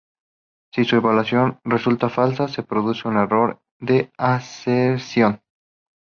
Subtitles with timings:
[0.73, 5.41] Si su evaluación resulta falsa, se produce un "error de aserción".